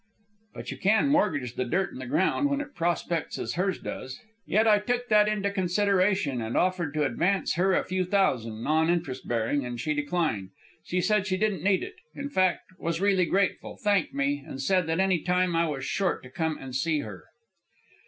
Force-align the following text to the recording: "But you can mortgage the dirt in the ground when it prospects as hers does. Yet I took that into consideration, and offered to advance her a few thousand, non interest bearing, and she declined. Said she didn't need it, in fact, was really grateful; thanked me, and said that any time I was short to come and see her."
"But 0.55 0.71
you 0.71 0.77
can 0.77 1.09
mortgage 1.09 1.53
the 1.53 1.63
dirt 1.63 1.91
in 1.91 1.99
the 1.99 2.07
ground 2.07 2.49
when 2.49 2.59
it 2.59 2.73
prospects 2.73 3.37
as 3.37 3.53
hers 3.53 3.77
does. 3.77 4.19
Yet 4.47 4.67
I 4.67 4.79
took 4.79 5.09
that 5.09 5.27
into 5.27 5.51
consideration, 5.51 6.41
and 6.41 6.57
offered 6.57 6.95
to 6.95 7.05
advance 7.05 7.53
her 7.53 7.75
a 7.75 7.83
few 7.83 8.03
thousand, 8.03 8.63
non 8.63 8.89
interest 8.89 9.27
bearing, 9.27 9.63
and 9.63 9.79
she 9.79 9.93
declined. 9.93 10.49
Said 10.85 11.27
she 11.27 11.37
didn't 11.37 11.61
need 11.61 11.83
it, 11.83 11.97
in 12.15 12.31
fact, 12.31 12.71
was 12.79 12.99
really 12.99 13.25
grateful; 13.27 13.77
thanked 13.77 14.15
me, 14.15 14.43
and 14.43 14.59
said 14.59 14.87
that 14.87 14.99
any 14.99 15.21
time 15.21 15.55
I 15.55 15.67
was 15.67 15.85
short 15.85 16.23
to 16.23 16.31
come 16.31 16.57
and 16.57 16.75
see 16.75 17.01
her." 17.01 17.25